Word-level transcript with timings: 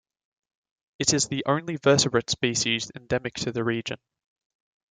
It 0.97 1.13
is 1.13 1.27
the 1.27 1.45
only 1.45 1.75
vertebrate 1.75 2.31
species 2.31 2.91
endemic 2.95 3.35
to 3.35 3.51
the 3.51 3.63
region. 3.63 3.99